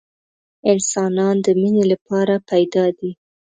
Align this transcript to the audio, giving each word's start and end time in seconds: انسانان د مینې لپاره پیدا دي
انسانان 0.71 1.35
د 1.45 1.47
مینې 1.61 1.83
لپاره 1.91 2.35
پیدا 2.49 2.85
دي 2.97 3.11